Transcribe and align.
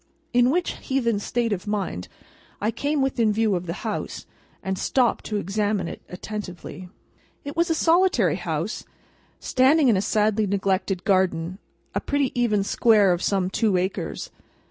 In 0.33 0.49
which 0.49 0.77
heathen 0.77 1.19
state 1.19 1.53
of 1.53 1.67
mind, 1.67 2.07
I 2.59 2.71
came 2.71 3.03
within 3.03 3.31
view 3.31 3.53
of 3.53 3.67
the 3.67 3.83
house, 3.85 4.25
and 4.63 4.75
stopped 4.79 5.25
to 5.25 5.37
examine 5.37 5.87
it 5.87 6.01
attentively. 6.09 6.89
It 7.45 7.55
was 7.55 7.69
a 7.69 7.75
solitary 7.75 8.37
house, 8.37 8.83
standing 9.39 9.89
in 9.89 9.97
a 9.97 10.01
sadly 10.01 10.47
neglected 10.47 11.03
garden: 11.03 11.59
a 11.93 12.01
pretty 12.01 12.31
even 12.33 12.63
square 12.63 13.13
of 13.13 13.21
some 13.21 13.51
two 13.51 13.77
acres. 13.77 14.31